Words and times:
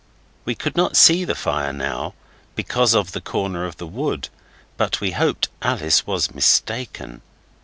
We 0.45 0.55
could 0.55 0.75
not 0.75 0.97
see 0.97 1.25
the 1.25 1.35
fire 1.35 1.71
now, 1.71 2.15
because 2.55 2.95
of 2.95 3.11
the 3.11 3.21
corner 3.21 3.65
of 3.65 3.77
the 3.77 3.85
wood, 3.85 4.29
but 4.75 4.99
we 4.99 5.11
hoped 5.11 5.49
Alice 5.61 6.07
was 6.07 6.33
mistaken. 6.33 7.21